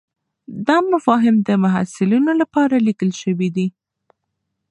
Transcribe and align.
دا 0.67 0.77
مفاهیم 0.93 1.35
د 1.47 1.49
محصلینو 1.63 2.31
لپاره 2.41 2.75
لیکل 2.87 3.11
شوي 3.21 3.49
دي. 3.55 3.67